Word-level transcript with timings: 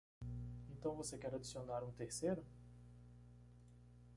Então 0.71 0.95
você 0.95 1.15
quer 1.15 1.31
adicionar 1.35 1.83
um 1.83 1.91
terceiro? 1.91 2.43